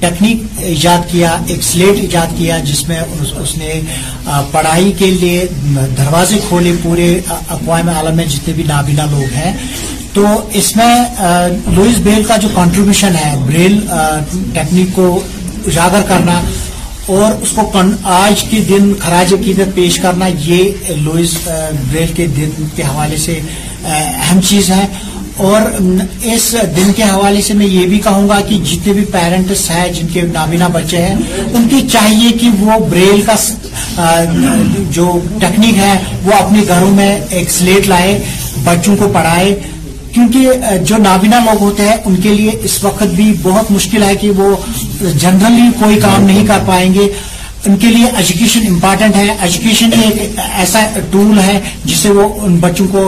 [0.00, 3.00] ٹیکنیک ایجاد کیا ایک سلیٹ ایجاد کیا جس میں
[3.42, 3.80] اس نے
[4.50, 5.46] پڑھائی کے لیے
[5.98, 9.52] دروازے کھولے پورے اقوام عالم میں جتنے بھی نابینا لوگ ہیں
[10.12, 10.26] تو
[10.60, 10.94] اس میں
[11.74, 13.78] لوئس بریل کا جو کنٹریبیوشن ہے بریل
[14.52, 15.14] ٹیکنیک کو
[15.66, 16.40] اجاگر کرنا
[17.16, 17.80] اور اس کو
[18.14, 23.38] آج کے دن خراج عقیدت پیش کرنا یہ لوئس بریل کے دن کے حوالے سے
[23.98, 24.84] اہم چیز ہے
[25.50, 25.60] اور
[26.34, 29.88] اس دن کے حوالے سے میں یہ بھی کہوں گا کہ جتنے بھی پیرنٹس ہیں
[29.92, 33.34] جن کے نابینا بچے ہیں ان کی چاہیے کہ وہ بریل کا
[34.98, 35.08] جو
[35.40, 35.94] ٹیکنیک ہے
[36.24, 38.18] وہ اپنے گھروں میں ایک سلیٹ لائے
[38.64, 39.54] بچوں کو پڑھائے
[40.12, 44.14] کیونکہ جو نابینا لوگ ہوتے ہیں ان کے لیے اس وقت بھی بہت مشکل ہے
[44.20, 44.54] کہ وہ
[45.24, 47.06] جنرلی کوئی کام نہیں کر پائیں گے
[47.66, 52.86] ان کے لیے ایجوکیشن امپارٹنٹ ہے ایجوکیشن ایک ایسا ٹول ہے جسے وہ ان بچوں
[52.92, 53.00] کو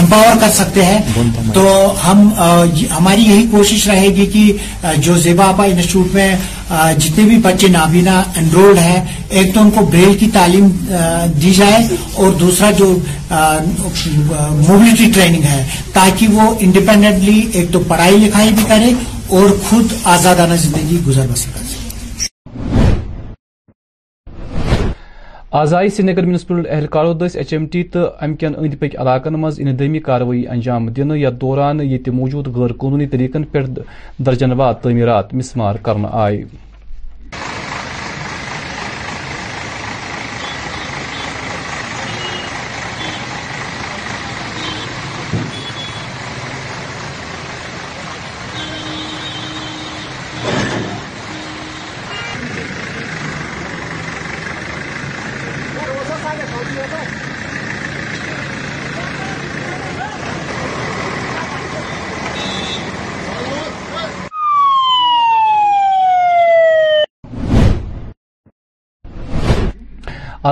[0.00, 1.00] امپاور کر سکتے ہیں
[1.54, 1.62] تو
[2.04, 2.28] ہم
[2.96, 6.32] ہماری یہی کوشش رہے گی کہ جو زیبا آبا انسٹیٹیوٹ میں
[6.98, 10.68] جتنے بھی بچے نابینا انرولڈ ہیں ایک تو ان کو بریل کی تعلیم
[11.42, 11.78] دی جائے
[12.14, 12.94] اور دوسرا جو
[13.30, 18.92] موبلٹی ٹریننگ ہے تاکہ وہ انڈیپینڈنٹلی ایک تو پڑھائی لکھائی بھی کرے
[19.36, 21.70] اور خود آزادانہ زندگی گزر سکے
[25.60, 29.58] آزائی سری نگر میونسپل اہلکاروں دس ایچ ایم ٹی تو امک اند پک علاقن مز
[29.60, 33.44] اندمی کاروی انجام دن یا دوران یہ موجود غیر قانونی طریقن
[34.26, 36.40] درجن واد تعمیرات مسمار کرنے آئے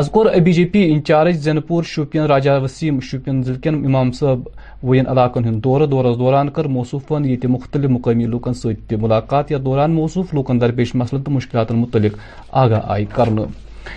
[0.01, 4.39] آز کور B J P incharge Zainpora Shopian Raja Waseem Shopian ضلع کن امام صاف
[4.89, 7.13] و علاقن ہند دور دورس دوران کر موصوف
[7.57, 12.17] مختلف مقامی لکن سی ملاقات یا دوران مصوف لکن درپیش مسلن تو مشکلات متعلق
[12.65, 13.29] آگاہی کر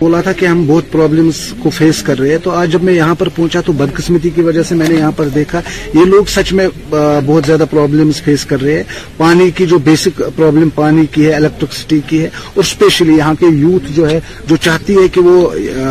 [0.00, 2.92] بولا تھا کہ ہم بہت پرابلمس کو فیس کر رہے ہیں تو آج جب میں
[2.92, 5.60] یہاں پر پہنچا تو بدقسمتی کی وجہ سے میں نے یہاں پر دیکھا
[5.94, 8.82] یہ لوگ سچ میں بہت زیادہ پرابلمس فیس کر رہے ہیں
[9.16, 13.46] پانی کی جو بیسک پرابلم پانی کی ہے الیکٹرکسٹی کی ہے اور اسپیشلی یہاں کے
[13.58, 14.18] یوتھ جو ہے
[14.48, 15.46] جو چاہتی ہے کہ وہ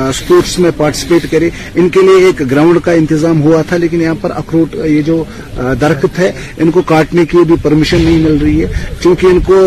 [0.09, 4.15] اسپورٹس میں پارٹیسپیٹ کرے ان کے لیے ایک گراؤنڈ کا انتظام ہوا تھا لیکن یہاں
[4.21, 5.23] پر اخروٹ یہ جو
[5.81, 9.61] درخت ہے ان کو کاٹنے کی بھی پرمیشن نہیں مل رہی ہے چونکہ ان کو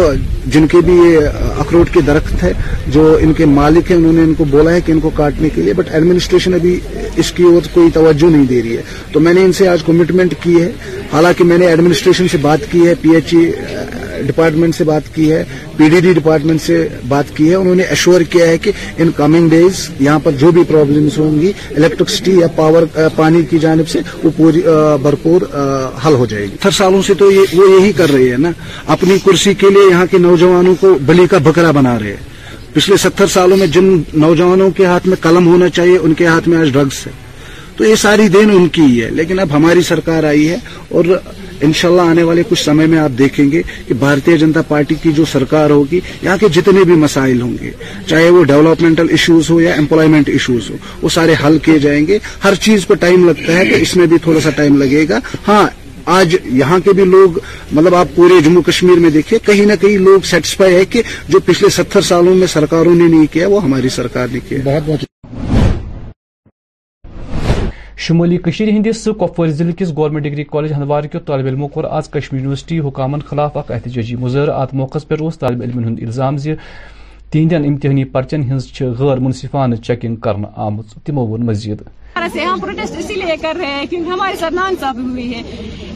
[0.55, 1.27] جن کے بھی یہ
[1.59, 2.53] اخروٹ کے درخت ہے
[2.95, 5.49] جو ان کے مالک ہیں انہوں نے ان کو بولا ہے کہ ان کو کاٹنے
[5.55, 6.79] کے لیے بٹ ایڈمنسٹریشن ابھی
[7.23, 9.83] اس کی اور کوئی توجہ نہیں دے رہی ہے تو میں نے ان سے آج
[9.87, 10.71] کمٹمنٹ کی ہے
[11.13, 13.51] حالانکہ میں نے ایڈمنسٹریشن سے بات کی ہے پی ایچ ای
[14.27, 15.43] ڈپارٹمنٹ سے بات کی ہے
[15.77, 16.77] پی ڈی ڈی ڈپارٹمنٹ سے
[17.09, 20.51] بات کی ہے انہوں نے ایشور کیا ہے کہ ان کمنگ ڈیز یہاں پر جو
[20.59, 24.97] بھی پرابلمس ہوں گی الیکٹرکسٹی یا پاور uh, پانی کی جانب سے وہ پوری uh,
[25.03, 28.39] بھرپور uh, حل ہو جائے گی ہر سالوں سے تو وہ یہی کر رہے ہیں
[28.39, 28.51] نا
[28.97, 32.35] اپنی کرسی کے لیے یہاں کے نوجوانوں کو بلی کا بکرا بنا رہے ہیں
[32.77, 33.87] پچھلے ستر سالوں میں جن
[34.21, 37.11] نوجوانوں کے ہاتھ میں قلم ہونا چاہیے ان کے ہاتھ میں آج ڈرگس ہے
[37.77, 40.57] تو یہ ساری دین ان کی ہے لیکن اب ہماری سرکار آئی ہے
[40.99, 41.05] اور
[41.69, 45.25] انشاءاللہ آنے والے کچھ سمے میں آپ دیکھیں گے کہ بھارتی جنتا پارٹی کی جو
[45.33, 47.71] سرکار ہوگی یہاں کے جتنے بھی مسائل ہوں گے
[48.09, 52.19] چاہے وہ ڈیولپمنٹل ایشوز ہو یا امپلائمنٹ ایشوز ہو وہ سارے حل کیے جائیں گے
[52.45, 55.19] ہر چیز کو ٹائم لگتا ہے کہ اس میں بھی تھوڑا سا ٹائم لگے گا
[55.49, 55.67] ہاں
[56.15, 57.39] آج یہاں کے بھی لوگ
[57.75, 61.39] مطلب آپ پورے جموں کشمیر میں دیکھیں کہیں نہ کہیں لوگ سیٹسفائی ہے کہ جو
[61.47, 65.05] پچھلے ستھر سالوں میں سرکاروں نے نہیں کیا وہ ہماری سرکار نے کیا بہت
[68.07, 70.73] شمولی کشیر ہندس کپور ضلع کس گورنمنٹ ڈگری کالج
[71.13, 71.83] کے طالب علموں کو
[72.15, 76.37] یونیورسٹی حکامن خلاف اخ احتجاجی مظر ات موقع پر طالب علم الزام
[77.37, 78.67] تہندین امتحانی پرچن ہز
[78.99, 81.81] غیر منصفانہ چیکنگ کرنا آمت تمو ون مزید
[82.17, 85.41] ہم پروٹیسٹ اسی لیے کر رہے ہیں کیونکہ ہمارے ساتھ نان صاف ہوئی ہے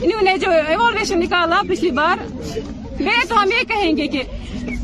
[0.02, 2.26] انہوں نے جو ایوالویشن نکالا پچھلی بار
[3.04, 4.20] گئے تو ہم یہ کہیں گے کہ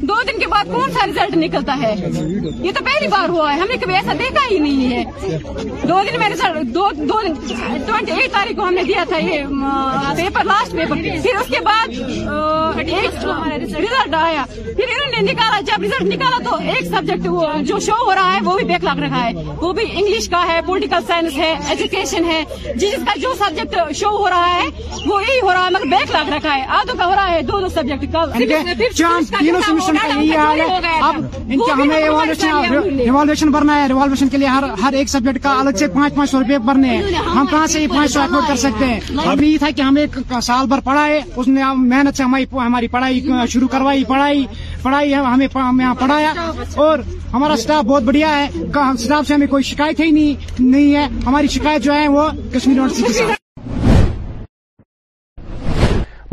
[0.08, 3.58] دو دن کے بعد کون سا ریزلٹ نکلتا ہے یہ تو پہلی بار ہوا ہے
[3.60, 5.02] ہم نے کبھی ایسا دیکھا ہی نہیں ہے
[5.88, 6.34] دو دن میں نے
[8.88, 9.36] دیا تھا یہ
[10.16, 11.88] پیپر لاسٹ پیپر پھر اس کے بعد
[13.58, 17.22] ریزلٹ آیا پھر انہوں نے نکالا جب ریزلٹ نکالا تو ایک سبجیکٹ
[17.68, 20.42] جو شو ہو رہا ہے وہ بھی بیک لاک رکھا ہے وہ بھی انگلش کا
[20.52, 22.40] ہے پولیٹیکل سائنس ہے ایجوکیشن ہے
[22.84, 24.68] جس کا جو سبجیکٹ شو ہو رہا ہے
[25.06, 27.40] وہ یہی ہو رہا ہے مگر بیک بیکلاگ رکھا ہے آدھوں کا ہو رہا ہے
[27.52, 29.96] دو دو سبجیکٹ ریوالویشن
[31.02, 31.14] اب
[31.72, 31.96] ہمیں
[33.52, 36.40] بھرنا ہے ریوالویشن کے لیے ہر ہر ایک سبجیکٹ کا الگ سے پانچ پانچ سو
[36.40, 39.56] روپئے بھرنے ہیں ہم کہاں سے یہ پانچ سو افورڈ کر سکتے ہیں ہم یہ
[39.58, 40.06] تھا کہ ہمیں
[40.42, 43.20] سال بھر پڑھائے اس نے محنت سے ہماری پڑھائی
[43.52, 44.46] شروع کروائی پڑھائی
[44.82, 45.46] پڑھائی ہمیں
[45.84, 46.32] یہاں پڑھایا
[46.84, 46.98] اور
[47.32, 51.82] ہمارا اسٹاف بہت بڑھیا ہے اسٹاف سے ہمیں کوئی شکایت ہی نہیں ہے ہماری شکایت
[51.82, 53.32] جو ہے وہ کشمیر یونیورسٹی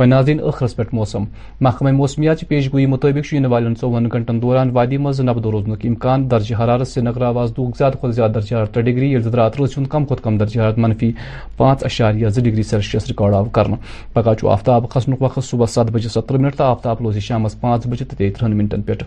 [0.02, 1.24] ناظرین ٲخرس پٮ۪ٹھ موسم
[1.62, 6.30] محمہ مسمیات پیش گوئی مطابق یِنہٕ والٮ۪ن ژۄوُہن گنٹن دوران وادی منٛز نبدٕ روزنُک امکان
[6.32, 7.32] درج حرارت آواز نقرہ
[7.78, 10.42] زیادٕ کھۄتہٕ زیادٕ زیادہ حرارت ترٛےٚ ڈگری ییٚلہِ زن راتہٕ رات ہُنٛد کم کھۄتہٕ کم
[10.62, 11.12] حرارت منفی
[11.58, 13.80] پانچ اشاریہ ڈگری سیلشیس رِکارڈ آو کرنہٕ
[14.14, 17.88] پگہہ چھُ آفتاب کھسنُک وقت صبح ست بجے سترہ منٹ تہٕ آفتاب روزِ شامس پانٛژھ
[17.88, 18.36] بجے تہٕ تیٚیہِ
[18.70, 19.04] پٮ۪ٹھ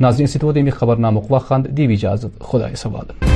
[0.00, 3.35] ناظرین سۭتۍ ووت پی خبر نامُک اجازت خۄدایس حوالہٕ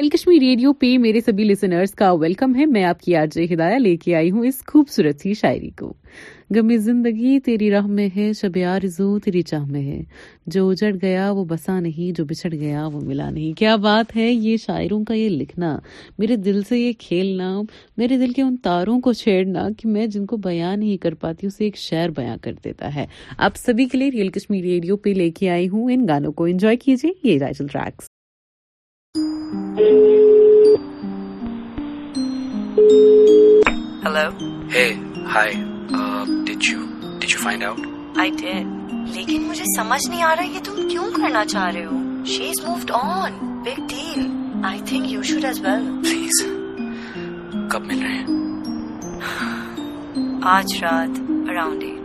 [0.00, 3.96] ریئل ریڈیو پہ میرے سبھی لسنرس کا ویلکم ہے میں آپ کی آج ہدایہ لے
[3.96, 5.86] کے آئی ہوں اس خوبصورت سی شاعری کو
[6.54, 8.58] غم زندگی تیری راہ میں ہے شب
[9.24, 10.00] تیری چاہ میں ہے
[10.56, 14.28] جو اجڑ گیا وہ بسا نہیں جو بچھڑ گیا وہ ملا نہیں کیا بات ہے
[14.30, 15.74] یہ شاعروں کا یہ لکھنا
[16.18, 17.50] میرے دل سے یہ کھیلنا
[17.98, 21.46] میرے دل کے ان تاروں کو چھیڑنا کہ میں جن کو بیاں نہیں کر پاتی
[21.46, 23.06] اسے ایک شعر بیاں کر دیتا ہے
[23.46, 26.44] آپ سبھی کے لیے ریئل کشمیری ریڈیو پہ لے کے آئی ہوں ان گانوں کو
[26.52, 28.10] انجوائے کیجیے یہ رائجل tracks
[34.04, 34.24] Hello?
[34.74, 34.90] Hey,
[35.34, 35.48] hi.
[36.00, 36.66] Uh, did did did.
[36.70, 37.80] you you find out?
[38.24, 38.28] I
[39.14, 40.60] لیکن مجھے سمجھ نہیں آ رہا
[40.90, 42.60] کیوں کرنا چاہ رہے ہو she is
[42.90, 44.26] big deal
[44.70, 46.42] I think you should as well please
[47.72, 48.22] کب مل رہے
[50.56, 52.04] آج رات اراؤنڈ ایٹ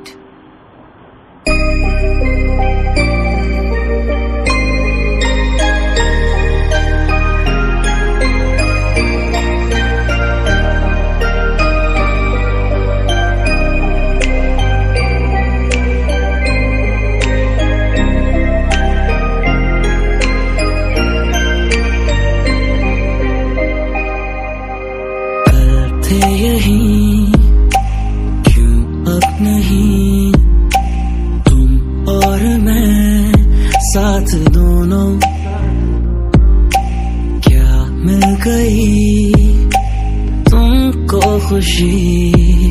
[41.09, 42.69] کو خوشی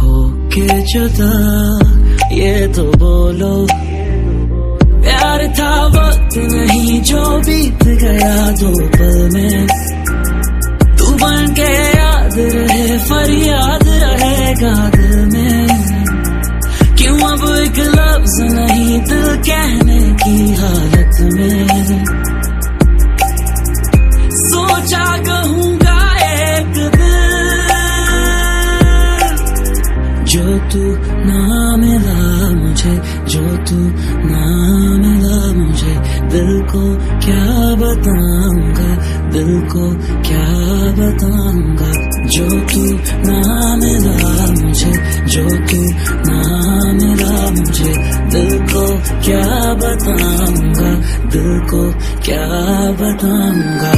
[0.00, 0.16] ہو
[0.54, 1.30] کے جدا
[2.36, 3.56] یہ تو بولو
[5.04, 9.66] پیار تھا وقت نہیں جو بیت گیا دو پل میں
[10.98, 15.66] تو بن کے یاد رہے فریاد رہے گا دل میں
[16.96, 21.96] کیوں اب ایک لفظ نہیں دل کہنے کی حالت میں
[30.70, 30.84] تو
[31.26, 31.38] نہ
[31.80, 32.90] ملا مجھے
[33.32, 33.76] جو تو
[34.30, 34.46] نہ
[35.02, 35.94] ملا مجھے
[36.32, 36.80] دل کو
[37.24, 38.92] کیا بتاؤں گا
[39.34, 39.84] دل کو
[40.28, 41.90] کیا بتاؤں گا
[42.36, 42.84] جو تو
[43.28, 43.38] نہ
[43.82, 44.92] ملا مجھے
[45.34, 45.82] جو تو
[46.28, 46.40] نہ
[47.00, 47.92] ملا مجھے
[48.32, 48.86] دل کو
[49.24, 49.48] کیا
[49.82, 50.92] بتاؤں گا
[51.34, 51.84] دل کو
[52.24, 52.46] کیا
[53.00, 53.94] بتاؤں گا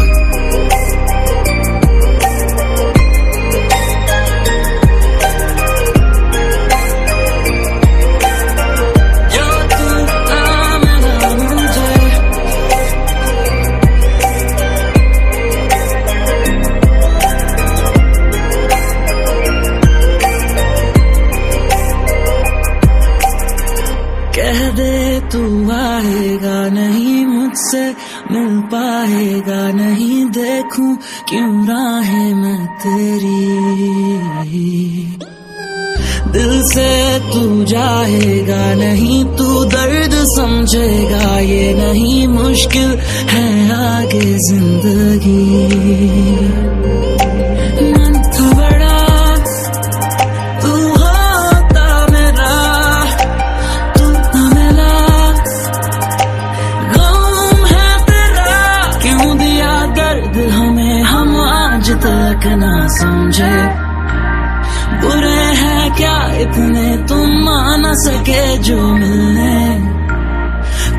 [24.51, 25.40] کہہ دے تو
[25.72, 27.82] آئے گا نہیں مجھ سے
[28.30, 30.94] مل پائے گا نہیں دیکھوں
[31.30, 31.53] کیوں
[32.36, 33.36] میں تیری
[36.34, 36.88] دل سے
[37.32, 37.44] تو
[37.74, 42.94] جائے گا نہیں تو درد سمجھے گا یہ نہیں مشکل
[43.32, 45.66] ہے آگے زندگی
[65.03, 69.76] برے ہیں کیا اتنے تم مان سکے جو ملنے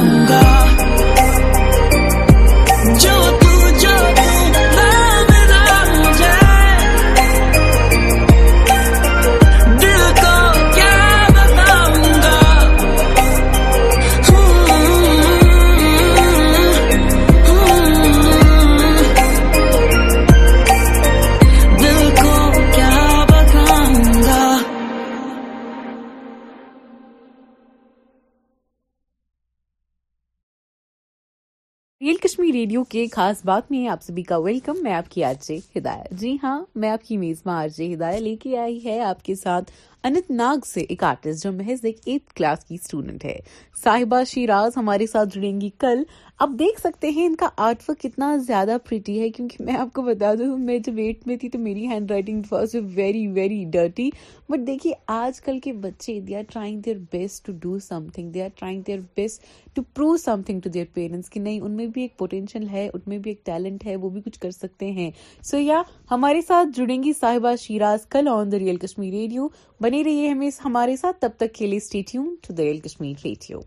[32.56, 36.32] ریڈیو کے خاص بات میں آپ سبھی کا ویلکم میں آپ کی آج ہدایہ جی
[36.42, 39.70] ہاں میں آپ کی میزبا آرجی ہدایہ لے کے آئی ہے آپ کے ساتھ
[40.08, 43.36] انت ناگ سے ایک آرٹسٹ جو محض ایک ایٹ کلاس کی اسٹوڈنٹ ہے
[43.82, 46.02] صاحبہ شیراز ہمارے ساتھ جڑیں گی کل
[46.44, 49.92] آپ دیکھ سکتے ہیں ان کا آرٹ ورک کتنا زیادہ پریٹی ہے کیونکہ میں آپ
[49.94, 54.08] کو بتا دوں میں جب ویٹ میں تھی تو میری handwriting was very very dirty
[54.50, 58.50] but دیکھیے آج کل کے بچے they they are are trying trying their their
[58.86, 59.42] their best best
[59.76, 62.16] to to to do some some thing thing parents کہ نہیں ان میں بھی ایک
[62.18, 65.10] پوٹینشیل ہے ان میں بھی ایک ٹیلنٹ ہے وہ بھی کچھ کر سکتے ہیں
[65.50, 65.80] سو یا
[66.10, 69.48] ہمارے ساتھ جڑیں گی صاحبہ شیراز کل on the real Kashmir radio
[69.82, 72.14] بنی رہی ہے ہمارے ساتھ تب تک کے لیے اسٹیٹ
[72.58, 73.66] ریئل کشمیر ریڈیو